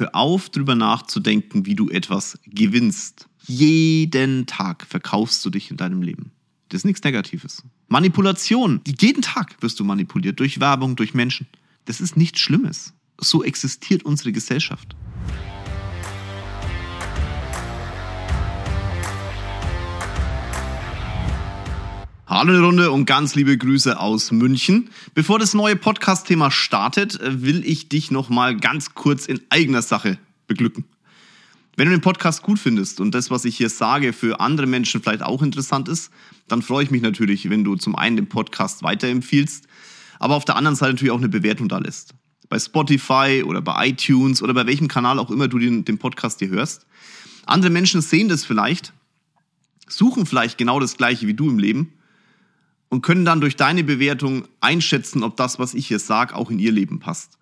[0.00, 3.28] Hör auf, drüber nachzudenken, wie du etwas gewinnst.
[3.46, 6.30] Jeden Tag verkaufst du dich in deinem Leben.
[6.70, 7.62] Das ist nichts Negatives.
[7.88, 8.80] Manipulation.
[8.86, 10.40] Jeden Tag wirst du manipuliert.
[10.40, 11.48] Durch Werbung, durch Menschen.
[11.84, 12.94] Das ist nichts Schlimmes.
[13.18, 14.96] So existiert unsere Gesellschaft.
[22.40, 24.88] Hallo eine Runde und ganz liebe Grüße aus München.
[25.12, 30.16] Bevor das neue Podcast-Thema startet, will ich dich noch mal ganz kurz in eigener Sache
[30.46, 30.86] beglücken.
[31.76, 35.02] Wenn du den Podcast gut findest und das, was ich hier sage, für andere Menschen
[35.02, 36.10] vielleicht auch interessant ist,
[36.48, 39.66] dann freue ich mich natürlich, wenn du zum einen den Podcast weiterempfiehlst,
[40.18, 42.14] aber auf der anderen Seite natürlich auch eine Bewertung da lässt.
[42.48, 46.38] Bei Spotify oder bei iTunes oder bei welchem Kanal auch immer du den, den Podcast
[46.38, 46.86] hier hörst.
[47.44, 48.94] Andere Menschen sehen das vielleicht,
[49.88, 51.92] suchen vielleicht genau das Gleiche wie du im Leben
[52.90, 56.58] und können dann durch deine Bewertung einschätzen, ob das, was ich hier sage, auch in
[56.58, 57.38] ihr Leben passt.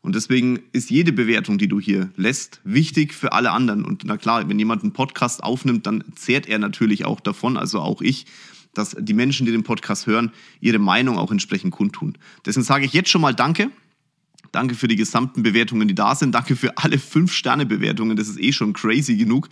[0.00, 3.84] Und deswegen ist jede Bewertung, die du hier lässt, wichtig für alle anderen.
[3.84, 7.80] Und na klar, wenn jemand einen Podcast aufnimmt, dann zehrt er natürlich auch davon, also
[7.80, 8.26] auch ich,
[8.74, 12.16] dass die Menschen, die den Podcast hören, ihre Meinung auch entsprechend kundtun.
[12.44, 13.70] Deswegen sage ich jetzt schon mal Danke.
[14.52, 16.32] Danke für die gesamten Bewertungen, die da sind.
[16.32, 18.16] Danke für alle Fünf-Sterne-Bewertungen.
[18.16, 19.48] Das ist eh schon crazy genug.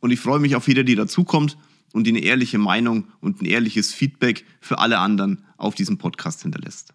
[0.00, 1.56] Und ich freue mich auf jeder, die dazukommt
[1.92, 6.42] und die eine ehrliche Meinung und ein ehrliches Feedback für alle anderen auf diesem Podcast
[6.42, 6.92] hinterlässt.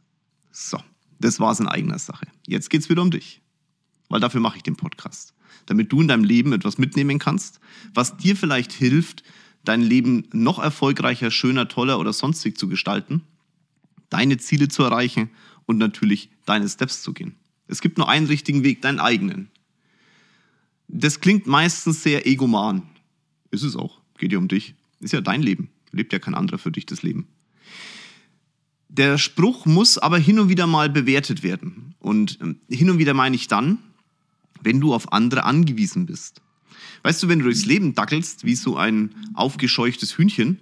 [0.51, 0.79] So,
[1.19, 2.27] das war's in eigener Sache.
[2.47, 3.41] Jetzt geht's wieder um dich.
[4.09, 5.33] Weil dafür mache ich den Podcast.
[5.65, 7.59] Damit du in deinem Leben etwas mitnehmen kannst,
[7.93, 9.23] was dir vielleicht hilft,
[9.63, 13.23] dein Leben noch erfolgreicher, schöner, toller oder sonstig zu gestalten,
[14.09, 15.29] deine Ziele zu erreichen
[15.65, 17.35] und natürlich deine Steps zu gehen.
[17.67, 19.49] Es gibt nur einen richtigen Weg, deinen eigenen.
[20.87, 22.83] Das klingt meistens sehr egoman.
[23.51, 24.01] Ist es auch.
[24.17, 24.75] Geht ja um dich.
[25.03, 25.69] Ist ja dein Leben.
[25.91, 27.27] Lebt ja kein anderer für dich das Leben.
[28.87, 31.95] Der Spruch muss aber hin und wieder mal bewertet werden.
[31.99, 33.79] Und ähm, hin und wieder meine ich dann,
[34.61, 36.41] wenn du auf andere angewiesen bist.
[37.03, 40.59] Weißt du, wenn du durchs Leben dackelst, wie so ein aufgescheuchtes Hühnchen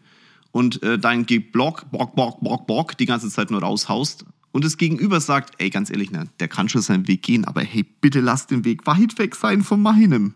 [0.51, 4.77] und äh, dein Geblock, bock, bock, bock, bock, die ganze Zeit nur raushaust und das
[4.77, 8.21] Gegenüber sagt, ey, ganz ehrlich, na, der kann schon seinen Weg gehen, aber hey, bitte
[8.21, 10.33] lass den Weg weit weg sein von meinem.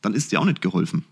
[0.00, 1.04] Dann ist dir auch nicht geholfen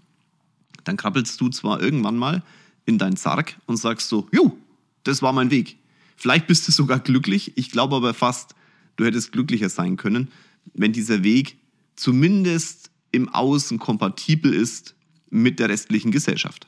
[0.84, 2.42] dann krabbelst du zwar irgendwann mal
[2.86, 4.56] in deinen Sarg und sagst so, jo,
[5.04, 5.76] das war mein Weg.
[6.16, 7.52] Vielleicht bist du sogar glücklich.
[7.56, 8.54] Ich glaube aber fast,
[8.96, 10.28] du hättest glücklicher sein können,
[10.74, 11.56] wenn dieser Weg
[11.96, 14.94] zumindest im Außen kompatibel ist
[15.30, 16.66] mit der restlichen Gesellschaft.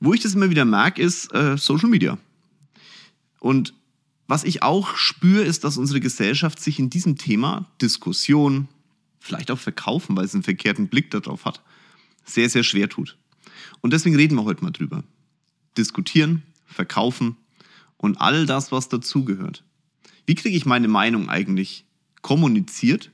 [0.00, 2.18] Wo ich das immer wieder merke, ist äh, Social Media.
[3.40, 3.74] Und
[4.26, 8.68] was ich auch spüre, ist, dass unsere Gesellschaft sich in diesem Thema Diskussion,
[9.20, 11.60] vielleicht auch Verkaufen, weil es einen verkehrten Blick darauf hat,
[12.26, 13.16] sehr, sehr schwer tut.
[13.80, 15.04] Und deswegen reden wir heute mal drüber.
[15.78, 17.36] Diskutieren, verkaufen
[17.96, 19.64] und all das, was dazugehört.
[20.26, 21.84] Wie kriege ich meine Meinung eigentlich
[22.22, 23.12] kommuniziert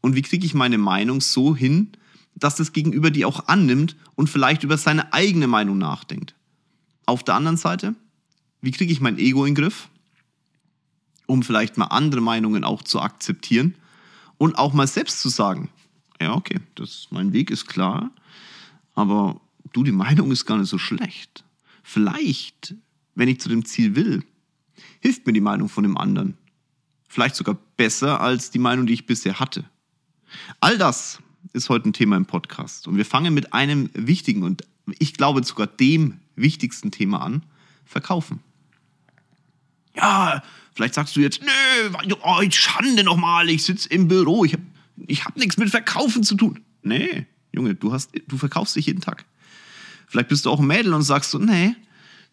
[0.00, 1.92] und wie kriege ich meine Meinung so hin,
[2.34, 6.34] dass das Gegenüber die auch annimmt und vielleicht über seine eigene Meinung nachdenkt.
[7.06, 7.94] Auf der anderen Seite,
[8.60, 9.88] wie kriege ich mein Ego in den Griff,
[11.26, 13.74] um vielleicht mal andere Meinungen auch zu akzeptieren
[14.38, 15.70] und auch mal selbst zu sagen,
[16.20, 18.10] ja, okay, das, mein Weg ist klar,
[18.94, 19.40] aber
[19.72, 21.44] du, die Meinung ist gar nicht so schlecht.
[21.82, 22.74] Vielleicht,
[23.14, 24.24] wenn ich zu dem Ziel will,
[25.00, 26.36] hilft mir die Meinung von dem anderen.
[27.08, 29.64] Vielleicht sogar besser als die Meinung, die ich bisher hatte.
[30.60, 31.20] All das
[31.52, 32.88] ist heute ein Thema im Podcast.
[32.88, 34.64] Und wir fangen mit einem wichtigen und
[34.98, 37.42] ich glaube sogar dem wichtigsten Thema an,
[37.84, 38.40] Verkaufen.
[39.94, 40.42] Ja,
[40.74, 44.64] vielleicht sagst du jetzt, nö, oh, Schande nochmal, ich sitze im Büro, ich habe
[45.06, 46.60] ich hab nichts mit Verkaufen zu tun.
[46.82, 49.24] Nee, Junge, du, hast, du verkaufst dich jeden Tag.
[50.06, 51.74] Vielleicht bist du auch ein Mädel und sagst so, nee,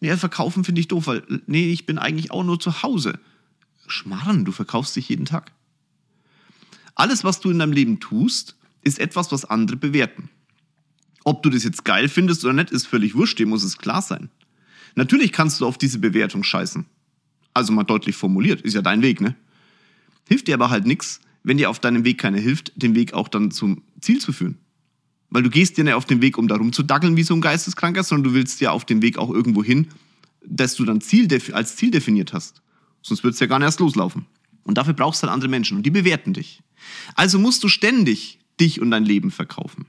[0.00, 3.18] nee, verkaufen finde ich doof, weil, nee, ich bin eigentlich auch nur zu Hause.
[3.86, 5.52] Schmarrn, du verkaufst dich jeden Tag.
[6.94, 10.30] Alles, was du in deinem Leben tust, ist etwas, was andere bewerten.
[11.24, 14.02] Ob du das jetzt geil findest oder nicht, ist völlig wurscht, dir muss es klar
[14.02, 14.30] sein.
[14.94, 16.86] Natürlich kannst du auf diese Bewertung scheißen.
[17.54, 19.34] Also mal deutlich formuliert, ist ja dein Weg, ne?
[20.28, 23.28] Hilft dir aber halt nichts, wenn dir auf deinem Weg keiner hilft, den Weg auch
[23.28, 24.58] dann zum Ziel zu führen.
[25.30, 27.40] Weil du gehst ja nicht auf den Weg, um darum zu dackeln wie so ein
[27.40, 29.88] Geisteskranker, sondern du willst ja auf den Weg auch irgendwo hin,
[30.44, 32.62] dass du dann Ziel als Ziel definiert hast.
[33.02, 34.26] Sonst würdest du ja gar nicht erst loslaufen.
[34.64, 36.62] Und dafür brauchst du halt andere Menschen und die bewerten dich.
[37.14, 39.86] Also musst du ständig dich und dein Leben verkaufen.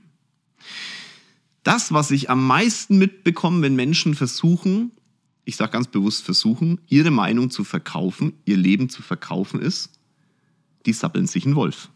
[1.62, 4.92] Das, was ich am meisten mitbekomme, wenn Menschen versuchen,
[5.44, 9.90] ich sage ganz bewusst versuchen, ihre Meinung zu verkaufen, ihr Leben zu verkaufen, ist,
[10.86, 11.90] die sappeln sich einen Wolf.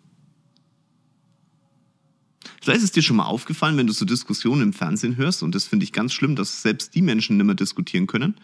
[2.60, 5.54] Vielleicht ist es dir schon mal aufgefallen, wenn du so Diskussionen im Fernsehen hörst, und
[5.54, 8.36] das finde ich ganz schlimm, dass selbst die Menschen nicht mehr diskutieren können.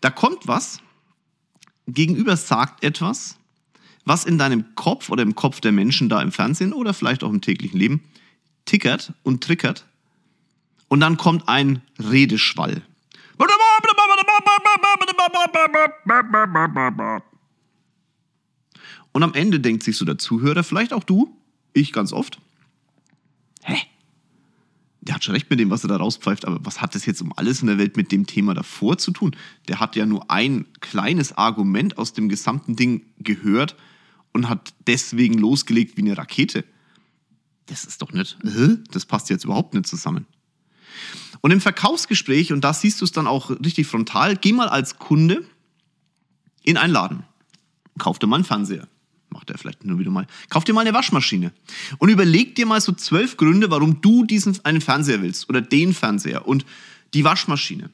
[0.00, 0.80] Da kommt was,
[1.86, 3.38] gegenüber sagt etwas,
[4.04, 7.30] was in deinem Kopf oder im Kopf der Menschen da im Fernsehen oder vielleicht auch
[7.30, 8.02] im täglichen Leben
[8.66, 9.86] tickert und triggert.
[10.88, 12.82] Und dann kommt ein Redeschwall.
[19.14, 21.40] Und am Ende denkt sich so der Zuhörer, vielleicht auch du,
[21.72, 22.40] ich ganz oft,
[23.62, 23.76] hä?
[25.02, 27.22] Der hat schon recht mit dem, was er da rauspfeift, aber was hat das jetzt
[27.22, 29.36] um alles in der Welt mit dem Thema davor zu tun?
[29.68, 33.76] Der hat ja nur ein kleines Argument aus dem gesamten Ding gehört
[34.32, 36.64] und hat deswegen losgelegt wie eine Rakete.
[37.66, 38.36] Das ist doch nicht,
[38.90, 40.26] das passt jetzt überhaupt nicht zusammen.
[41.40, 44.98] Und im Verkaufsgespräch, und da siehst du es dann auch richtig frontal, geh mal als
[44.98, 45.44] Kunde
[46.64, 47.22] in einen Laden,
[47.98, 48.88] kauf dir mal einen Fernseher
[49.34, 50.26] macht er vielleicht nur wieder mal.
[50.48, 51.52] Kauf dir mal eine Waschmaschine
[51.98, 55.92] und überleg dir mal so zwölf Gründe, warum du diesen einen Fernseher willst oder den
[55.92, 56.64] Fernseher und
[57.12, 57.90] die Waschmaschine.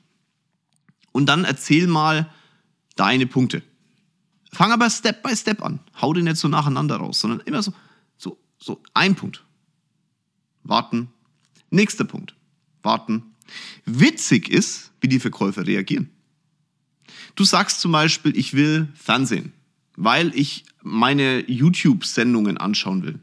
[1.11, 2.31] Und dann erzähl mal
[2.95, 3.63] deine Punkte.
[4.53, 5.81] Fang aber Step by Step an.
[6.01, 7.73] Hau den nicht so nacheinander raus, sondern immer so,
[8.17, 9.43] so, so ein Punkt.
[10.63, 11.09] Warten.
[11.71, 12.35] Nächster Punkt.
[12.83, 13.35] Warten.
[13.85, 16.11] Witzig ist, wie die Verkäufer reagieren.
[17.35, 19.53] Du sagst zum Beispiel, ich will Fernsehen
[20.03, 23.19] weil ich meine YouTube-Sendungen anschauen will.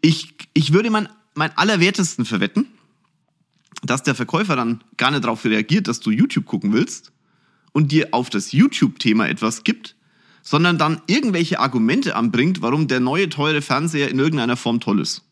[0.00, 2.66] Ich, ich würde mein, mein Allerwertesten verwetten,
[3.82, 7.12] dass der Verkäufer dann gar nicht darauf reagiert, dass du YouTube gucken willst
[7.72, 9.96] und dir auf das YouTube-Thema etwas gibt,
[10.42, 15.22] sondern dann irgendwelche Argumente anbringt, warum der neue teure Fernseher in irgendeiner Form toll ist.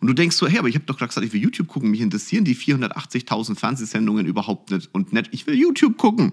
[0.00, 1.90] Und du denkst so, hey, aber ich habe doch gerade gesagt, ich will YouTube gucken,
[1.90, 6.32] mich interessieren die 480.000 Fernsehsendungen überhaupt nicht und nicht, ich will YouTube gucken.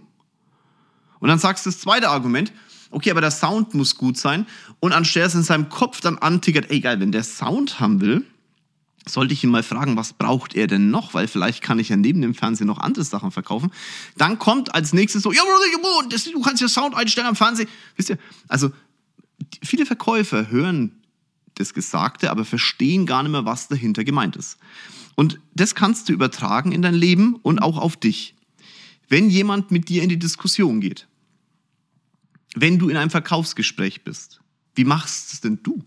[1.19, 2.51] Und dann sagst du das zweite Argument,
[2.91, 4.45] okay, aber der Sound muss gut sein.
[4.79, 8.25] Und anstelle es in seinem Kopf dann antickert, ey geil, wenn der Sound haben will,
[9.07, 11.13] sollte ich ihn mal fragen, was braucht er denn noch?
[11.13, 13.71] Weil vielleicht kann ich ja neben dem Fernsehen noch andere Sachen verkaufen.
[14.17, 17.67] Dann kommt als nächstes so, ja, du kannst ja Sound einstellen am Fernsehen.
[17.95, 18.17] Wisst ihr,
[18.47, 18.71] also
[19.63, 20.91] viele Verkäufer hören
[21.55, 24.57] das Gesagte, aber verstehen gar nicht mehr, was dahinter gemeint ist.
[25.15, 28.35] Und das kannst du übertragen in dein Leben und auch auf dich.
[29.09, 31.07] Wenn jemand mit dir in die Diskussion geht,
[32.55, 34.41] wenn du in einem Verkaufsgespräch bist?
[34.75, 35.83] Wie machst es denn du?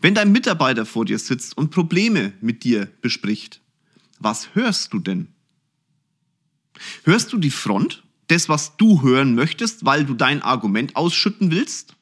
[0.00, 3.60] Wenn dein Mitarbeiter vor dir sitzt und Probleme mit dir bespricht,
[4.18, 5.28] was hörst du denn?
[7.04, 11.96] Hörst du die Front, das, was du hören möchtest, weil du dein Argument ausschütten willst?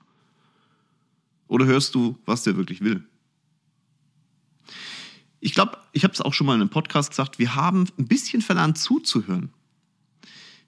[1.48, 3.04] Oder hörst du, was der wirklich will?
[5.40, 8.08] Ich glaube, ich habe es auch schon mal in einem Podcast gesagt, wir haben ein
[8.08, 9.50] bisschen verlernt zuzuhören.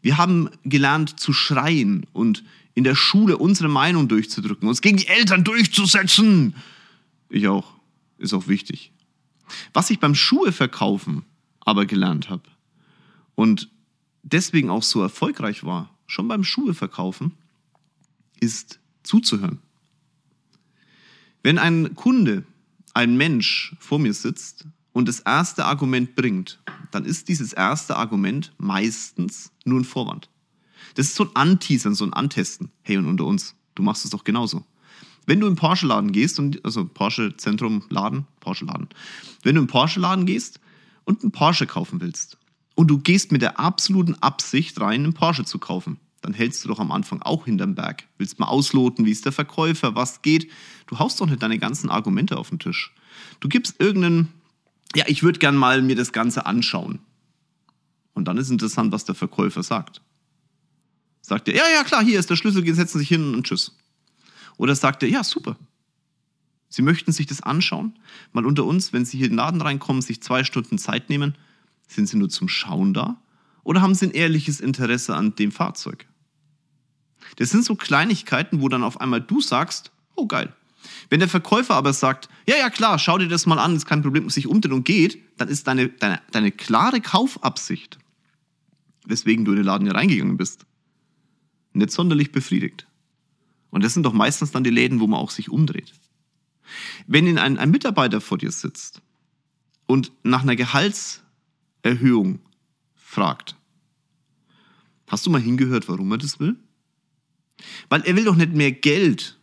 [0.00, 2.44] Wir haben gelernt zu schreien und
[2.78, 6.54] in der Schule unsere Meinung durchzudrücken, uns gegen die Eltern durchzusetzen.
[7.28, 7.74] Ich auch.
[8.18, 8.92] Ist auch wichtig.
[9.72, 11.24] Was ich beim Schuheverkaufen
[11.58, 12.44] aber gelernt habe
[13.34, 13.68] und
[14.22, 17.32] deswegen auch so erfolgreich war, schon beim Schuheverkaufen,
[18.38, 19.58] ist zuzuhören.
[21.42, 22.44] Wenn ein Kunde,
[22.94, 26.60] ein Mensch vor mir sitzt und das erste Argument bringt,
[26.92, 30.28] dann ist dieses erste Argument meistens nur ein Vorwand.
[30.98, 32.72] Das ist so ein Anteasern, so ein Antesten.
[32.82, 34.64] Hey, und unter uns, du machst es doch genauso.
[35.26, 38.88] Wenn du im Porsche-Laden gehst, und, also Porsche-Zentrum-Laden, Porsche-Laden,
[39.44, 40.58] wenn du im Porsche-Laden gehst
[41.04, 42.36] und einen Porsche kaufen willst
[42.74, 46.68] und du gehst mit der absoluten Absicht rein, einen Porsche zu kaufen, dann hältst du
[46.68, 48.08] doch am Anfang auch hinterm Berg.
[48.16, 50.50] Willst mal ausloten, wie ist der Verkäufer, was geht.
[50.88, 52.92] Du haust doch nicht deine ganzen Argumente auf den Tisch.
[53.38, 54.32] Du gibst irgendeinen,
[54.96, 56.98] ja, ich würde gern mal mir das Ganze anschauen.
[58.14, 60.00] Und dann ist interessant, was der Verkäufer sagt.
[61.28, 63.76] Sagt er, ja, ja, klar, hier ist der Schlüssel, setzen sich hin und tschüss.
[64.56, 65.58] Oder sagt er, ja, super.
[66.70, 67.98] Sie möchten sich das anschauen?
[68.32, 71.36] Mal unter uns, wenn Sie hier in den Laden reinkommen, sich zwei Stunden Zeit nehmen,
[71.86, 73.20] sind Sie nur zum Schauen da?
[73.62, 76.06] Oder haben Sie ein ehrliches Interesse an dem Fahrzeug?
[77.36, 80.54] Das sind so Kleinigkeiten, wo dann auf einmal du sagst, oh geil.
[81.10, 84.00] Wenn der Verkäufer aber sagt, ja, ja, klar, schau dir das mal an, ist kein
[84.00, 87.98] Problem, sich umdreht und geht, dann ist deine, deine, deine klare Kaufabsicht,
[89.04, 90.64] weswegen du in den Laden hier reingegangen bist,
[91.78, 92.86] nicht sonderlich befriedigt.
[93.70, 95.92] Und das sind doch meistens dann die Läden, wo man auch sich umdreht.
[97.06, 99.00] Wenn in ein, ein Mitarbeiter vor dir sitzt
[99.86, 102.40] und nach einer Gehaltserhöhung
[102.94, 103.56] fragt,
[105.06, 106.56] hast du mal hingehört, warum er das will?
[107.88, 109.38] Weil er will doch nicht mehr Geld.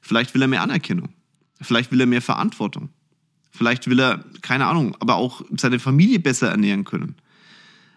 [0.00, 1.08] Vielleicht will er mehr Anerkennung.
[1.60, 2.90] Vielleicht will er mehr Verantwortung.
[3.50, 7.16] Vielleicht will er, keine Ahnung, aber auch seine Familie besser ernähren können.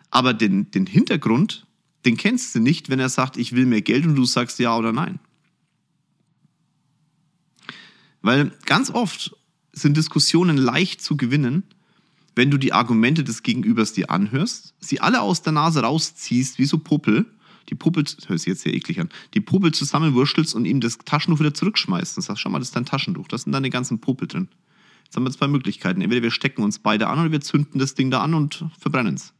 [0.09, 1.65] Aber den, den Hintergrund
[2.05, 4.77] den kennst du nicht, wenn er sagt, ich will mehr Geld und du sagst ja
[4.77, 5.19] oder nein.
[8.21, 9.35] Weil ganz oft
[9.73, 11.63] sind Diskussionen leicht zu gewinnen,
[12.35, 16.65] wenn du die Argumente des Gegenübers dir anhörst, sie alle aus der Nase rausziehst, wie
[16.65, 17.25] so Puppel,
[17.69, 21.39] die Puppe, hört sich jetzt sehr eklig an, die Puppe zusammenwurschtelst und ihm das Taschentuch
[21.39, 24.27] wieder zurückschmeißt und sagst, schau mal, das ist dein Taschentuch, da sind deine ganzen Popel
[24.27, 24.49] drin.
[25.05, 26.01] Jetzt haben wir zwei Möglichkeiten.
[26.01, 29.13] Entweder wir stecken uns beide an oder wir zünden das Ding da an und verbrennen
[29.15, 29.33] es.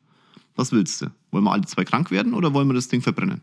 [0.56, 1.08] Was willst du?
[1.32, 3.42] Wollen wir alle zwei krank werden oder wollen wir das Ding verbrennen?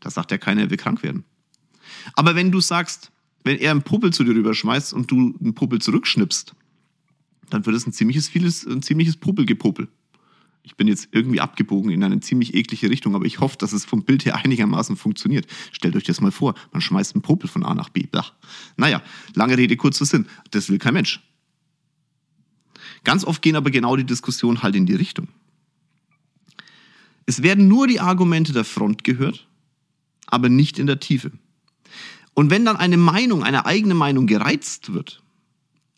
[0.00, 1.24] Da sagt ja keiner, er will krank werden.
[2.14, 3.10] Aber wenn du sagst,
[3.42, 6.54] wenn er einen Puppel zu dir rüberschmeißt und du einen Puppel zurückschnippst,
[7.50, 9.88] dann wird es ein ziemliches, vieles, ein ziemliches Puppelgepuppel.
[10.62, 13.84] Ich bin jetzt irgendwie abgebogen in eine ziemlich eklige Richtung, aber ich hoffe, dass es
[13.84, 15.46] vom Bild her einigermaßen funktioniert.
[15.72, 18.06] Stellt euch das mal vor, man schmeißt einen Popel von A nach B.
[18.06, 18.26] Blah.
[18.76, 19.02] Naja,
[19.34, 20.26] lange Rede, kurzer Sinn.
[20.50, 21.20] Das will kein Mensch.
[23.04, 25.28] Ganz oft gehen aber genau die Diskussionen halt in die Richtung.
[27.26, 29.46] Es werden nur die Argumente der Front gehört,
[30.26, 31.32] aber nicht in der Tiefe.
[32.34, 35.22] Und wenn dann eine Meinung, eine eigene Meinung gereizt wird,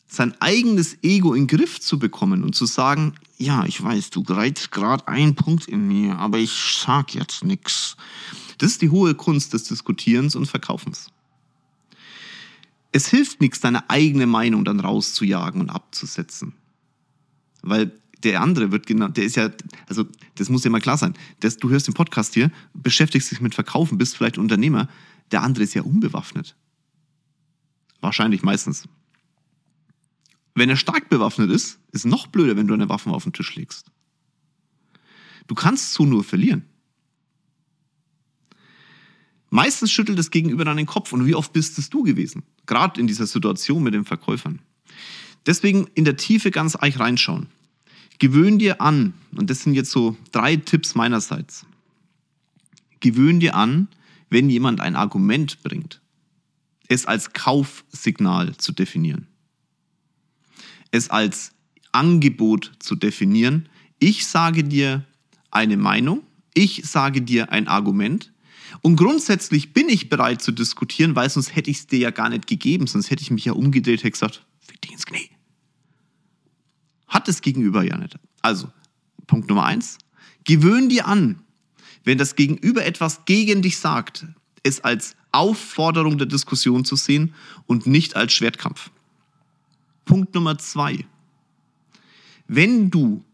[0.07, 4.23] sein eigenes Ego in den Griff zu bekommen und zu sagen, ja, ich weiß, du
[4.27, 7.97] reizt gerade einen Punkt in mir, aber ich sag jetzt nichts.
[8.59, 11.11] Das ist die hohe Kunst des Diskutierens und Verkaufens.
[12.93, 16.55] Es hilft nichts, deine eigene Meinung dann rauszujagen und abzusetzen.
[17.63, 17.93] Weil
[18.23, 19.51] der andere wird genau, der ist ja,
[19.87, 20.05] also
[20.37, 21.15] das muss ja mal klar sein.
[21.41, 24.89] Das, du hörst den Podcast hier, beschäftigst dich mit Verkaufen, bist vielleicht Unternehmer,
[25.31, 26.57] der andere ist ja unbewaffnet.
[28.01, 28.85] Wahrscheinlich meistens.
[30.55, 33.55] Wenn er stark bewaffnet ist, ist noch blöder, wenn du eine Waffe auf den Tisch
[33.57, 33.91] legst.
[35.47, 36.65] Du kannst so nur verlieren.
[39.51, 41.13] Meistens schüttelt das Gegenüber dann den Kopf.
[41.13, 42.43] Und wie oft bist es du gewesen?
[42.67, 44.61] Gerade in dieser Situation mit den Verkäufern.
[45.47, 47.47] Deswegen in der Tiefe ganz eich reinschauen.
[48.19, 51.67] Gewöhn dir an, und das sind jetzt so drei Tipps meinerseits.
[53.01, 53.89] Gewöhn dir an,
[54.31, 56.01] wenn jemand ein Argument bringt,
[56.89, 59.29] es als Kaufsignal zu definieren
[60.91, 61.53] es als
[61.93, 63.69] Angebot zu definieren.
[63.99, 65.05] Ich sage dir
[65.51, 66.23] eine Meinung,
[66.55, 68.33] ich sage dir ein Argument
[68.83, 72.29] und grundsätzlich bin ich bereit zu diskutieren, weil sonst hätte ich es dir ja gar
[72.29, 75.31] nicht gegeben, sonst hätte ich mich ja umgedreht und gesagt, fick dich ins Knie.
[77.27, 78.17] Hat es Gegenüber ja nicht.
[78.41, 78.71] Also,
[79.27, 79.99] Punkt Nummer eins,
[80.45, 81.43] gewöhn dir an,
[82.05, 84.27] wenn das Gegenüber etwas gegen dich sagt,
[84.63, 87.35] es als Aufforderung der Diskussion zu sehen
[87.67, 88.93] und nicht als Schwertkampf.
[90.05, 91.05] Punkt Nummer zwei.
[92.47, 93.25] Wenn du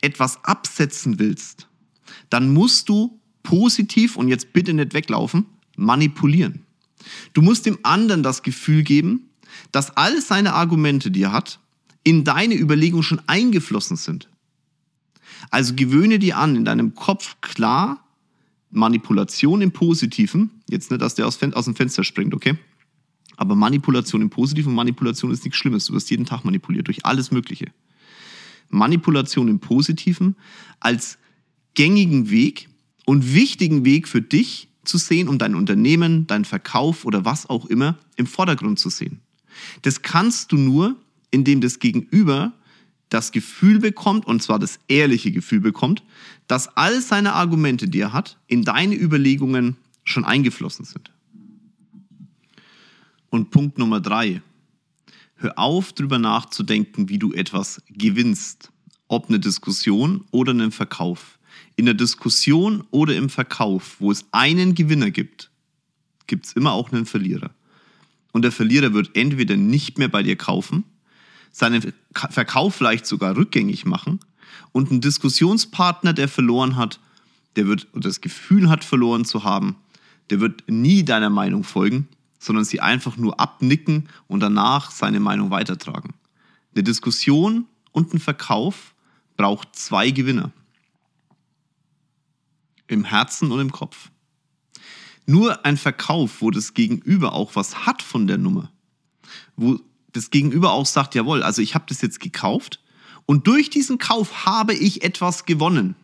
[0.00, 1.66] etwas absetzen willst,
[2.30, 5.46] dann musst du positiv, und jetzt bitte nicht weglaufen,
[5.76, 6.64] manipulieren.
[7.32, 9.30] Du musst dem anderen das Gefühl geben,
[9.72, 11.58] dass all seine Argumente, die er hat,
[12.04, 14.28] in deine Überlegung schon eingeflossen sind.
[15.50, 18.04] Also gewöhne dir an, in deinem Kopf klar,
[18.70, 22.56] Manipulation im Positiven, jetzt nicht, dass der aus, dem Fenster springt, okay?
[23.36, 25.86] Aber Manipulation im Positiven, Manipulation ist nichts Schlimmes.
[25.86, 27.66] Du wirst jeden Tag manipuliert durch alles Mögliche.
[28.70, 30.36] Manipulation im Positiven
[30.80, 31.18] als
[31.74, 32.68] gängigen Weg
[33.06, 37.66] und wichtigen Weg für dich zu sehen, um dein Unternehmen, deinen Verkauf oder was auch
[37.66, 39.20] immer im Vordergrund zu sehen.
[39.82, 40.96] Das kannst du nur,
[41.34, 42.52] indem das Gegenüber
[43.08, 46.02] das Gefühl bekommt, und zwar das ehrliche Gefühl bekommt,
[46.46, 51.10] dass all seine Argumente, die er hat, in deine Überlegungen schon eingeflossen sind.
[53.30, 54.42] Und Punkt Nummer drei.
[55.36, 58.70] Hör auf, darüber nachzudenken, wie du etwas gewinnst.
[59.08, 61.38] Ob eine Diskussion oder einen Verkauf.
[61.76, 65.50] In der Diskussion oder im Verkauf, wo es einen Gewinner gibt,
[66.28, 67.50] gibt es immer auch einen Verlierer.
[68.32, 70.84] Und der Verlierer wird entweder nicht mehr bei dir kaufen,
[71.54, 74.20] seinen Verkauf vielleicht sogar rückgängig machen
[74.72, 77.00] und ein Diskussionspartner, der verloren hat,
[77.56, 79.76] der wird oder das Gefühl hat, verloren zu haben,
[80.30, 82.08] der wird nie deiner Meinung folgen
[82.44, 86.12] sondern sie einfach nur abnicken und danach seine Meinung weitertragen.
[86.74, 88.94] Eine Diskussion und ein Verkauf
[89.36, 90.52] braucht zwei Gewinner.
[92.86, 94.10] Im Herzen und im Kopf.
[95.26, 98.70] Nur ein Verkauf, wo das Gegenüber auch was hat von der Nummer,
[99.56, 99.80] wo
[100.14, 102.80] das Gegenüber auch sagt, jawohl, also ich habe das jetzt gekauft
[103.26, 105.96] und durch diesen Kauf habe ich etwas gewonnen.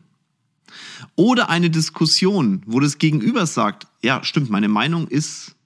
[1.17, 5.57] Oder eine Diskussion, wo das Gegenüber sagt, ja, stimmt, meine Meinung ist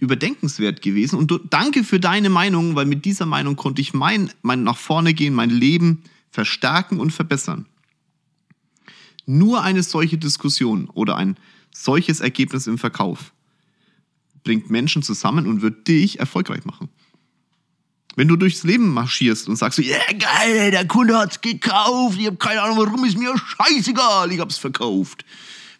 [0.00, 1.18] überdenkenswert gewesen.
[1.18, 4.78] Und du, danke für deine Meinung, weil mit dieser Meinung konnte ich mein, mein nach
[4.78, 7.66] vorne gehen, mein Leben verstärken und verbessern.
[9.26, 11.36] Nur eine solche Diskussion oder ein
[11.72, 13.32] solches Ergebnis im Verkauf
[14.42, 16.88] bringt Menschen zusammen und wird dich erfolgreich machen.
[18.16, 22.26] Wenn du durchs Leben marschierst und sagst, ja yeah, geil, der Kunde hat's gekauft, ich
[22.26, 25.24] habe keine Ahnung warum, ist mir scheißegal, ich hab's verkauft.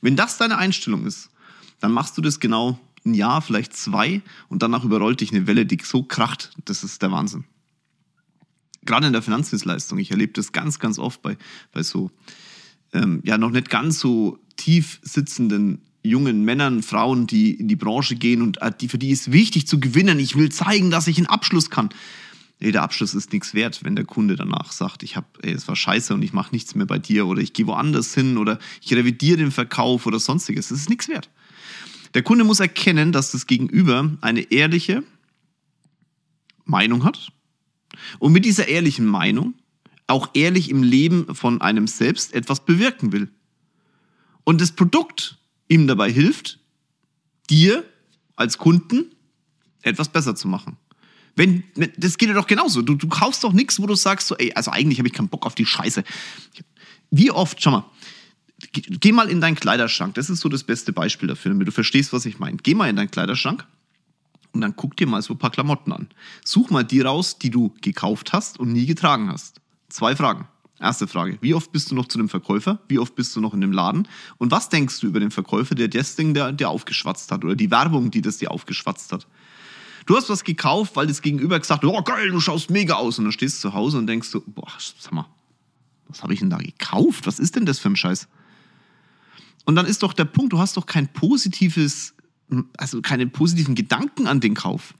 [0.00, 1.30] Wenn das deine Einstellung ist,
[1.80, 5.66] dann machst du das genau ein Jahr, vielleicht zwei und danach überrollt dich eine Welle,
[5.66, 6.52] die so kracht.
[6.64, 7.44] Das ist der Wahnsinn.
[8.84, 9.98] Gerade in der Finanzdienstleistung.
[9.98, 11.36] Ich erlebe das ganz, ganz oft bei,
[11.72, 12.10] bei so
[12.92, 18.16] ähm, ja noch nicht ganz so tief sitzenden jungen Männern, Frauen, die in die Branche
[18.16, 20.18] gehen und äh, die, für die ist wichtig zu gewinnen.
[20.18, 21.90] Ich will zeigen, dass ich einen Abschluss kann.
[22.58, 25.76] Nee, der Abschluss ist nichts wert, wenn der Kunde danach sagt, ich habe, es war
[25.76, 28.92] scheiße und ich mache nichts mehr bei dir oder ich gehe woanders hin oder ich
[28.92, 30.68] revidiere den Verkauf oder sonstiges.
[30.68, 31.30] Das ist nichts wert.
[32.12, 35.04] Der Kunde muss erkennen, dass das Gegenüber eine ehrliche
[36.64, 37.32] Meinung hat
[38.18, 39.54] und mit dieser ehrlichen Meinung
[40.06, 43.28] auch ehrlich im Leben von einem selbst etwas bewirken will.
[44.44, 45.38] Und das Produkt
[45.70, 46.58] ihm dabei hilft,
[47.48, 47.84] dir
[48.36, 49.06] als Kunden
[49.82, 50.76] etwas besser zu machen.
[51.36, 51.64] Wenn,
[51.96, 52.82] das geht ja doch genauso.
[52.82, 55.28] Du, du kaufst doch nichts, wo du sagst, so, ey, also eigentlich habe ich keinen
[55.28, 56.04] Bock auf die Scheiße.
[57.10, 57.84] Wie oft, schau mal,
[58.72, 60.14] geh mal in deinen Kleiderschrank.
[60.14, 62.58] Das ist so das beste Beispiel dafür, damit du verstehst, was ich meine.
[62.58, 63.66] Geh mal in deinen Kleiderschrank
[64.52, 66.08] und dann guck dir mal so ein paar Klamotten an.
[66.44, 69.60] Such mal die raus, die du gekauft hast und nie getragen hast.
[69.88, 70.48] Zwei Fragen.
[70.80, 71.36] Erste Frage.
[71.42, 72.80] Wie oft bist du noch zu dem Verkäufer?
[72.88, 74.08] Wie oft bist du noch in dem Laden?
[74.38, 77.54] Und was denkst du über den Verkäufer, der das Ding der, der aufgeschwatzt hat oder
[77.54, 79.26] die Werbung, die das dir aufgeschwatzt hat?
[80.06, 83.18] Du hast was gekauft, weil das Gegenüber gesagt hat, oh geil, du schaust mega aus.
[83.18, 85.26] Und dann stehst du zu Hause und denkst so, boah, sag mal,
[86.08, 87.26] was habe ich denn da gekauft?
[87.26, 88.26] Was ist denn das für ein Scheiß?
[89.66, 92.14] Und dann ist doch der Punkt, du hast doch kein positives,
[92.78, 94.94] also keine positiven Gedanken an den Kauf.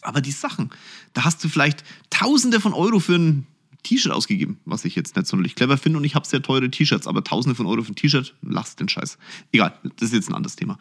[0.00, 0.70] Aber die Sachen,
[1.12, 3.46] da hast du vielleicht Tausende von Euro für ein
[3.82, 7.06] T-Shirt ausgegeben, was ich jetzt nicht sonderlich clever finde und ich habe sehr teure T-Shirts,
[7.06, 9.18] aber Tausende von Euro für ein T-Shirt, lass den Scheiß.
[9.52, 10.78] Egal, das ist jetzt ein anderes Thema.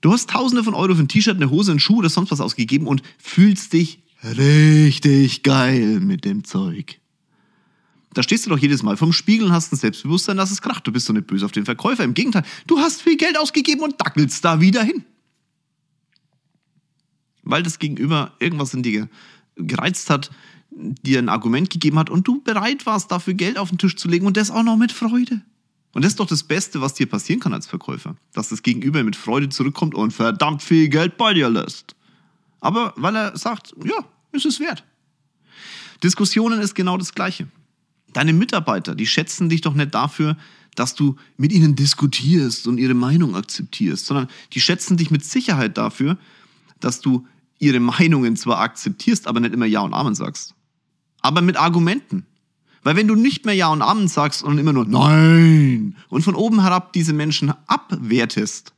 [0.00, 2.40] Du hast Tausende von Euro für ein T-Shirt, eine Hose, einen Schuh oder sonst was
[2.40, 7.00] ausgegeben und fühlst dich richtig geil mit dem Zeug.
[8.14, 10.86] Da stehst du doch jedes Mal vom Spiegel und hast ein Selbstbewusstsein, dass es kracht.
[10.86, 12.04] Du bist so nicht böse auf den Verkäufer.
[12.04, 15.04] Im Gegenteil, du hast viel Geld ausgegeben und dackelst da wieder hin.
[17.42, 19.08] Weil das Gegenüber irgendwas in dir
[19.56, 20.30] gereizt hat,
[20.78, 24.08] dir ein Argument gegeben hat und du bereit warst, dafür Geld auf den Tisch zu
[24.08, 25.42] legen und das auch noch mit Freude.
[25.92, 28.16] Und das ist doch das Beste, was dir passieren kann als Verkäufer.
[28.32, 31.96] Dass das Gegenüber mit Freude zurückkommt und verdammt viel Geld bei dir lässt.
[32.60, 34.84] Aber weil er sagt, ja, ist es wert.
[36.02, 37.48] Diskussionen ist genau das Gleiche.
[38.12, 40.36] Deine Mitarbeiter, die schätzen dich doch nicht dafür,
[40.74, 45.76] dass du mit ihnen diskutierst und ihre Meinung akzeptierst, sondern die schätzen dich mit Sicherheit
[45.76, 46.16] dafür,
[46.78, 47.26] dass du
[47.58, 50.54] ihre Meinungen zwar akzeptierst, aber nicht immer Ja und Amen sagst
[51.20, 52.26] aber mit Argumenten.
[52.82, 56.34] Weil wenn du nicht mehr Ja und Amen sagst und immer nur Nein und von
[56.34, 58.72] oben herab diese Menschen abwertest,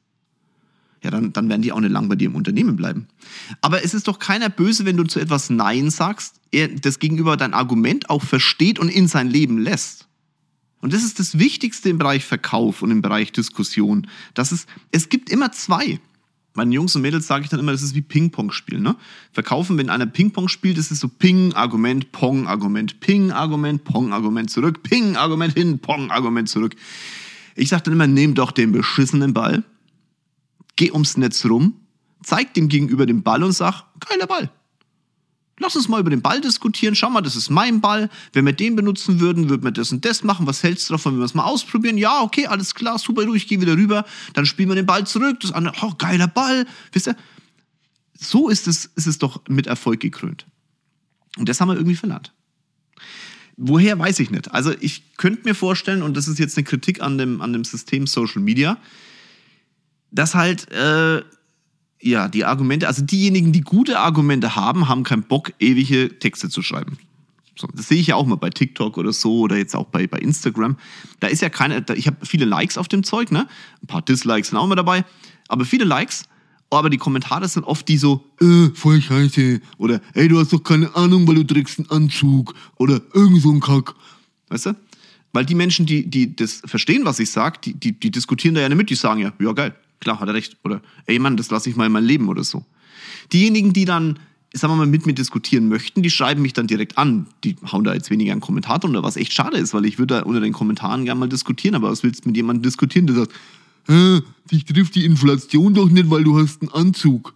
[1.03, 3.07] ja, dann, dann werden die auch nicht lang bei dir im Unternehmen bleiben.
[3.61, 7.37] Aber es ist doch keiner böse, wenn du zu etwas Nein sagst, er das Gegenüber
[7.37, 10.09] dein Argument auch versteht und in sein Leben lässt.
[10.81, 14.07] Und das ist das Wichtigste im Bereich Verkauf und im Bereich Diskussion.
[14.35, 16.01] Das ist, es gibt immer zwei
[16.55, 18.83] meinen Jungs und Mädels sage ich dann immer, das ist wie Ping-Pong spielen.
[18.83, 18.97] Ne?
[19.33, 24.51] Verkaufen, wenn einer Ping-Pong spielt, ist so Ping, Argument, Pong, Argument, Ping, Argument, Pong, Argument
[24.51, 26.75] zurück, Ping, Argument hin, Pong, Argument zurück.
[27.55, 29.65] Ich sage dann immer, nehm doch den beschissenen Ball,
[30.77, 31.75] geh ums Netz rum,
[32.23, 34.51] zeig dem Gegenüber den Ball und sag, geiler Ball.
[35.63, 36.95] Lass uns mal über den Ball diskutieren.
[36.95, 38.09] Schau mal, das ist mein Ball.
[38.33, 40.47] Wenn wir den benutzen würden, würden wir das und das machen.
[40.47, 41.99] Was hältst du davon, wenn wir es mal ausprobieren?
[41.99, 44.07] Ja, okay, alles klar, super, du, ich gehe wieder rüber.
[44.33, 45.39] Dann spielen wir den Ball zurück.
[45.41, 46.67] Das andere, oh, geiler Ball.
[46.93, 47.17] Wisst ihr?
[48.19, 50.47] So ist es, ist es doch mit Erfolg gekrönt.
[51.37, 52.33] Und das haben wir irgendwie verlernt.
[53.59, 54.51] Woher weiß ich nicht.
[54.53, 57.65] Also ich könnte mir vorstellen, und das ist jetzt eine Kritik an dem, an dem
[57.65, 58.79] System Social Media,
[60.11, 61.23] dass halt äh,
[62.01, 66.63] ja, die Argumente, also diejenigen, die gute Argumente haben, haben keinen Bock, ewige Texte zu
[66.63, 66.99] schreiben.
[67.59, 70.07] So, das sehe ich ja auch mal bei TikTok oder so oder jetzt auch bei,
[70.07, 70.77] bei Instagram.
[71.21, 73.47] Da ist ja keine, da, ich habe viele Likes auf dem Zeug, ne?
[73.83, 75.05] Ein paar Dislikes sind auch immer dabei,
[75.49, 76.25] aber viele Likes.
[76.73, 79.61] Aber die Kommentare sind oft die so, äh, voll scheiße.
[79.77, 82.55] Oder, ey, du hast doch keine Ahnung, weil du trägst einen Anzug.
[82.77, 83.95] Oder irgend so ein Kack.
[84.49, 84.77] Weißt du?
[85.33, 88.61] Weil die Menschen, die, die das verstehen, was ich sage, die, die, die diskutieren da
[88.61, 88.89] ja nicht mit.
[88.89, 90.57] Die sagen ja, ja, geil klar, hat er recht.
[90.65, 92.65] Oder, ey Mann, das lasse ich mal in mein Leben oder so.
[93.33, 94.19] Diejenigen, die dann,
[94.53, 97.27] sagen wir mal, mit mir diskutieren möchten, die schreiben mich dann direkt an.
[97.45, 100.15] Die hauen da jetzt weniger einen Kommentar drunter, was echt schade ist, weil ich würde
[100.17, 103.17] da unter den Kommentaren gerne mal diskutieren, aber was willst du mit jemandem diskutieren, der
[103.17, 103.33] sagt,
[103.89, 107.35] äh, dich trifft die Inflation doch nicht, weil du hast einen Anzug.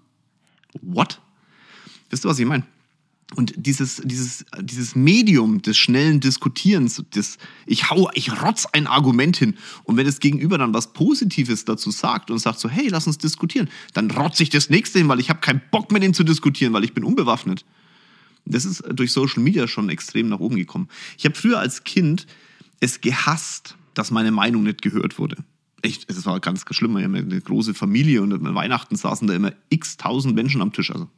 [0.82, 1.20] What?
[2.10, 2.64] Wisst du, was ich meine?
[3.36, 9.36] Und dieses, dieses, dieses Medium des schnellen Diskutierens, des, ich hau, ich rotz ein Argument
[9.36, 9.56] hin.
[9.82, 13.18] Und wenn das Gegenüber dann was Positives dazu sagt und sagt so, hey, lass uns
[13.18, 16.22] diskutieren, dann rotze ich das nächste hin, weil ich habe keinen Bock mit ihm zu
[16.22, 17.64] diskutieren, weil ich bin unbewaffnet.
[18.46, 20.88] Das ist durch Social Media schon extrem nach oben gekommen.
[21.16, 22.26] Ich habe früher als Kind
[22.80, 25.36] es gehasst, dass meine Meinung nicht gehört wurde.
[25.82, 26.96] Echt, es war ganz schlimm.
[26.96, 30.72] Wir haben eine große Familie und an Weihnachten saßen da immer x tausend Menschen am
[30.72, 30.90] Tisch.
[30.90, 31.08] Also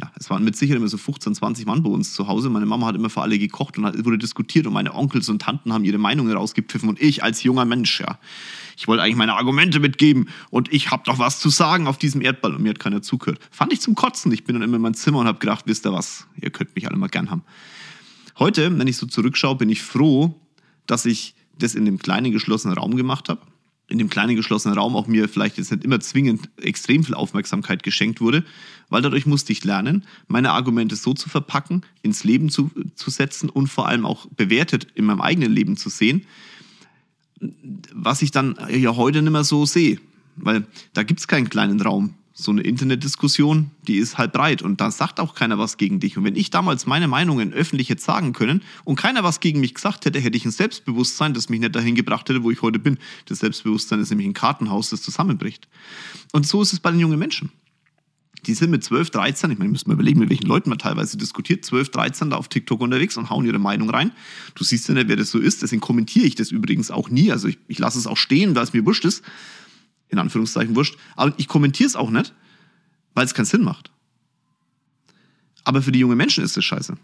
[0.00, 2.50] ja, es waren mit Sicherheit immer so 15, 20 Mann bei uns zu Hause.
[2.50, 5.42] Meine Mama hat immer für alle gekocht und hat, wurde diskutiert und meine Onkels und
[5.42, 8.18] Tanten haben ihre Meinungen rausgepfiffen und ich als junger Mensch, ja,
[8.76, 12.20] ich wollte eigentlich meine Argumente mitgeben und ich habe doch was zu sagen auf diesem
[12.20, 13.38] Erdball und mir hat keiner zugehört.
[13.50, 14.32] Fand ich zum Kotzen.
[14.32, 16.74] Ich bin dann immer in mein Zimmer und habe gedacht, wisst ihr was, ihr könnt
[16.74, 17.42] mich alle mal gern haben.
[18.38, 20.34] Heute, wenn ich so zurückschaue, bin ich froh,
[20.86, 23.40] dass ich das in dem kleinen geschlossenen Raum gemacht habe
[23.88, 27.82] in dem kleinen geschlossenen Raum auch mir vielleicht jetzt nicht immer zwingend extrem viel Aufmerksamkeit
[27.82, 28.44] geschenkt wurde,
[28.88, 33.50] weil dadurch musste ich lernen, meine Argumente so zu verpacken, ins Leben zu, zu setzen
[33.50, 36.24] und vor allem auch bewertet in meinem eigenen Leben zu sehen,
[37.92, 39.98] was ich dann ja heute nicht mehr so sehe.
[40.36, 44.80] Weil da gibt es keinen kleinen Raum so eine Internetdiskussion, die ist halt breit und
[44.80, 46.16] da sagt auch keiner was gegen dich.
[46.16, 49.74] Und wenn ich damals meine Meinungen öffentlich hätte sagen können und keiner was gegen mich
[49.74, 52.78] gesagt hätte, hätte ich ein Selbstbewusstsein, das mich nicht dahin gebracht hätte, wo ich heute
[52.78, 52.98] bin.
[53.26, 55.68] Das Selbstbewusstsein ist nämlich ein Kartenhaus, das zusammenbricht.
[56.32, 57.52] Und so ist es bei den jungen Menschen.
[58.46, 61.16] Die sind mit 12, 13, ich meine, müssen wir überlegen, mit welchen Leuten man teilweise
[61.16, 64.10] diskutiert, 12, 13 da auf TikTok unterwegs und hauen ihre Meinung rein.
[64.56, 67.30] Du siehst ja nicht, wer das so ist, deswegen kommentiere ich das übrigens auch nie.
[67.30, 69.22] Also ich, ich lasse es auch stehen, weil es mir wurscht ist
[70.12, 70.96] in Anführungszeichen wurscht.
[71.16, 72.32] Aber ich kommentiere es auch nicht,
[73.14, 73.90] weil es keinen Sinn macht.
[75.64, 76.96] Aber für die jungen Menschen ist es scheiße.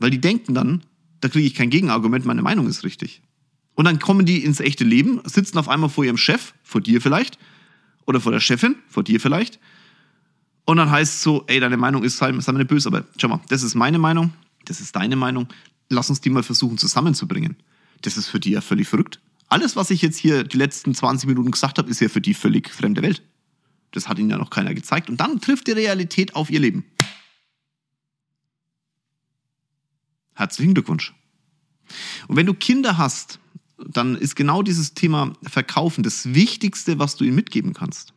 [0.00, 0.82] Weil die denken dann,
[1.20, 3.22] da kriege ich kein Gegenargument, meine Meinung ist richtig.
[3.74, 7.00] Und dann kommen die ins echte Leben, sitzen auf einmal vor ihrem Chef, vor dir
[7.00, 7.38] vielleicht,
[8.06, 9.58] oder vor der Chefin, vor dir vielleicht.
[10.64, 13.04] Und dann heißt es so, ey, deine Meinung ist, sei, sei mir nicht böse, aber
[13.16, 14.32] schau mal, das ist meine Meinung,
[14.64, 15.48] das ist deine Meinung,
[15.88, 17.56] lass uns die mal versuchen zusammenzubringen.
[18.02, 19.20] Das ist für die ja völlig verrückt.
[19.48, 22.34] Alles, was ich jetzt hier die letzten 20 Minuten gesagt habe, ist ja für die
[22.34, 23.22] völlig fremde Welt.
[23.90, 25.08] Das hat ihnen ja noch keiner gezeigt.
[25.08, 26.84] Und dann trifft die Realität auf ihr Leben.
[30.34, 31.14] Herzlichen Glückwunsch.
[32.26, 33.38] Und wenn du Kinder hast,
[33.78, 38.14] dann ist genau dieses Thema Verkaufen das Wichtigste, was du ihnen mitgeben kannst.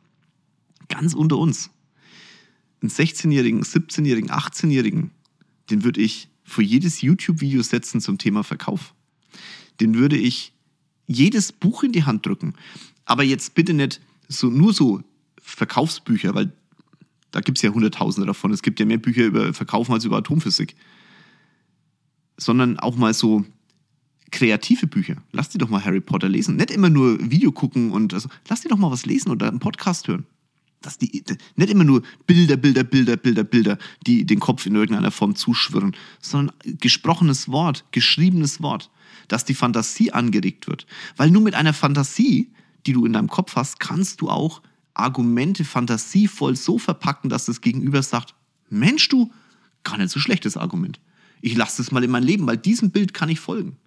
[0.88, 1.70] Ganz unter uns.
[2.82, 5.12] Einen 16-Jährigen, 17-Jährigen, 18-Jährigen,
[5.70, 8.94] den würde ich vor jedes YouTube-Video setzen zum Thema Verkauf.
[9.80, 10.54] Den würde ich
[11.08, 12.54] jedes Buch in die Hand drücken.
[13.06, 15.02] Aber jetzt bitte nicht so, nur so
[15.41, 16.52] Verkaufsbücher, weil
[17.32, 18.52] da gibt es ja Hunderttausende davon.
[18.52, 20.76] Es gibt ja mehr Bücher über Verkaufen als über Atomphysik.
[22.38, 23.46] Sondern auch mal so
[24.32, 25.15] kreative Bücher.
[25.32, 26.58] Lass die doch mal Harry Potter lesen.
[26.58, 29.60] Nicht immer nur Video gucken und also, lass die doch mal was lesen oder einen
[29.60, 30.26] Podcast hören.
[30.82, 31.24] Dass die,
[31.56, 35.96] nicht immer nur Bilder, Bilder, Bilder, Bilder, Bilder, die den Kopf in irgendeiner Form zuschwirren,
[36.22, 38.91] sondern gesprochenes Wort, geschriebenes Wort
[39.28, 40.86] dass die Fantasie angeregt wird.
[41.16, 42.52] Weil nur mit einer Fantasie,
[42.86, 44.62] die du in deinem Kopf hast, kannst du auch
[44.94, 48.34] Argumente fantasievoll so verpacken, dass das Gegenüber sagt,
[48.70, 49.32] Mensch du,
[49.84, 51.00] gar nicht so schlechtes Argument.
[51.42, 53.78] Ich lasse das mal in mein Leben, weil diesem Bild kann ich folgen.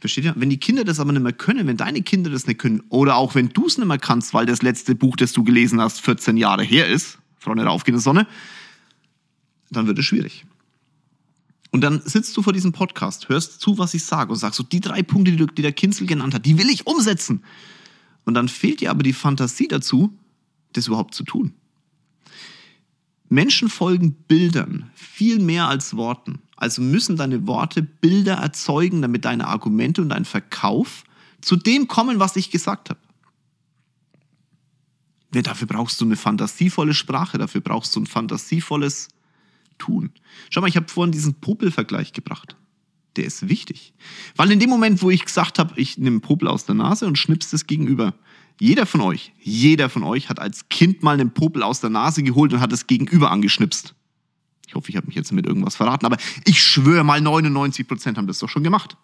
[0.00, 0.34] Versteht ihr?
[0.36, 3.14] Wenn die Kinder das aber nicht mehr können, wenn deine Kinder das nicht können, oder
[3.16, 6.00] auch wenn du es nicht mehr kannst, weil das letzte Buch, das du gelesen hast,
[6.00, 8.26] 14 Jahre her ist, Freunde der aufgehenden Sonne,
[9.70, 10.44] dann wird es schwierig.
[11.72, 14.62] Und dann sitzt du vor diesem Podcast, hörst zu, was ich sage und sagst so,
[14.62, 17.42] die drei Punkte, die, die der Kinzel genannt hat, die will ich umsetzen.
[18.24, 20.16] Und dann fehlt dir aber die Fantasie dazu,
[20.74, 21.54] das überhaupt zu tun.
[23.30, 26.42] Menschen folgen Bildern viel mehr als Worten.
[26.56, 31.04] Also müssen deine Worte Bilder erzeugen, damit deine Argumente und dein Verkauf
[31.40, 33.00] zu dem kommen, was ich gesagt habe.
[35.34, 39.08] Ja, dafür brauchst du eine fantasievolle Sprache, dafür brauchst du ein fantasievolles
[39.82, 40.10] tun.
[40.50, 42.56] Schau mal, ich habe vorhin diesen Popelvergleich gebracht.
[43.16, 43.92] Der ist wichtig.
[44.36, 47.18] Weil in dem Moment, wo ich gesagt habe, ich nehme Popel aus der Nase und
[47.18, 48.14] schnips das gegenüber,
[48.58, 52.22] jeder von euch, jeder von euch hat als Kind mal einen Popel aus der Nase
[52.22, 53.94] geholt und hat das gegenüber angeschnipst.
[54.66, 58.16] Ich hoffe, ich habe mich jetzt mit irgendwas verraten, aber ich schwöre mal, 99 Prozent
[58.16, 58.96] haben das doch schon gemacht.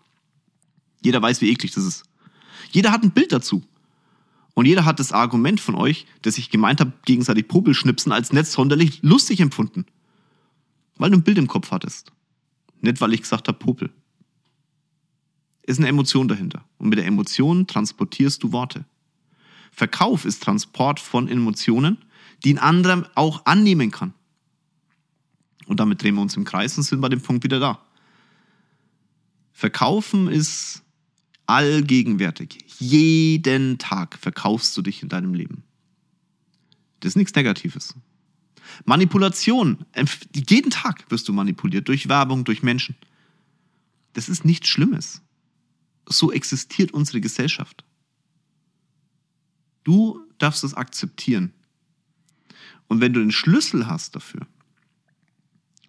[1.02, 2.04] Jeder weiß, wie eklig das ist.
[2.70, 3.62] Jeder hat ein Bild dazu.
[4.54, 8.46] Und jeder hat das Argument von euch, das ich gemeint habe, gegenseitig Popelschnipsen als nicht
[8.46, 9.86] sonderlich lustig empfunden.
[10.98, 12.12] Weil du ein Bild im Kopf hattest.
[12.80, 13.90] Nicht, weil ich gesagt habe, Popel.
[15.62, 16.64] Ist eine Emotion dahinter.
[16.78, 18.84] Und mit der Emotion transportierst du Worte.
[19.72, 21.98] Verkauf ist Transport von Emotionen,
[22.44, 24.14] die ein anderer auch annehmen kann.
[25.66, 27.80] Und damit drehen wir uns im Kreis und sind bei dem Punkt wieder da.
[29.52, 30.82] Verkaufen ist
[31.46, 32.58] allgegenwärtig.
[32.78, 35.64] Jeden Tag verkaufst du dich in deinem Leben.
[37.00, 37.94] Das ist nichts Negatives.
[38.84, 39.84] Manipulation.
[40.34, 42.96] Jeden Tag wirst du manipuliert durch Werbung, durch Menschen.
[44.14, 45.22] Das ist nichts Schlimmes.
[46.06, 47.84] So existiert unsere Gesellschaft.
[49.84, 51.52] Du darfst es akzeptieren.
[52.88, 54.46] Und wenn du den Schlüssel hast dafür,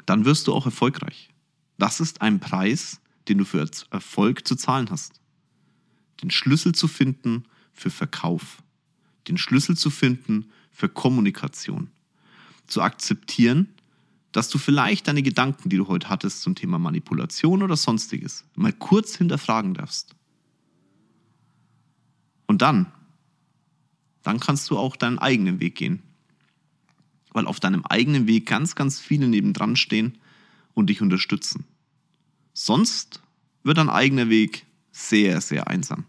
[0.05, 1.29] dann wirst du auch erfolgreich.
[1.77, 5.21] Das ist ein Preis, den du für Erfolg zu zahlen hast.
[6.21, 8.61] Den Schlüssel zu finden für Verkauf.
[9.27, 11.89] Den Schlüssel zu finden für Kommunikation
[12.69, 13.69] zu akzeptieren,
[14.31, 18.73] dass du vielleicht deine Gedanken, die du heute hattest zum Thema Manipulation oder sonstiges, mal
[18.73, 20.15] kurz hinterfragen darfst.
[22.45, 22.91] Und dann,
[24.23, 26.01] dann kannst du auch deinen eigenen Weg gehen.
[27.31, 30.17] Weil auf deinem eigenen Weg ganz, ganz viele nebendran stehen
[30.73, 31.65] und dich unterstützen.
[32.53, 33.21] Sonst
[33.63, 36.05] wird dein eigener Weg sehr, sehr einsam.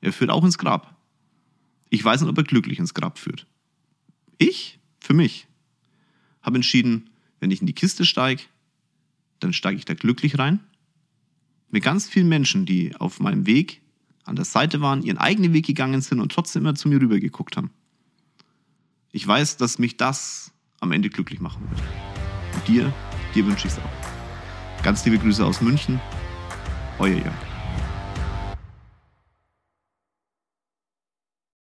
[0.00, 0.96] Er führt auch ins Grab.
[1.90, 3.46] Ich weiß nicht, ob er glücklich ins Grab führt.
[4.38, 5.48] Ich, für mich,
[6.42, 8.42] habe entschieden, wenn ich in die Kiste steige,
[9.40, 10.60] dann steige ich da glücklich rein.
[11.70, 13.80] Mit ganz vielen Menschen, die auf meinem Weg
[14.24, 17.18] an der Seite waren, ihren eigenen Weg gegangen sind und trotzdem immer zu mir rüber
[17.18, 17.70] geguckt haben.
[19.10, 21.82] Ich weiß, dass mich das am Ende glücklich machen wird.
[22.54, 22.92] Und dir,
[23.34, 24.82] dir wünsche ich es auch.
[24.82, 26.00] Ganz liebe Grüße aus München.
[26.98, 27.51] Euer Jörg.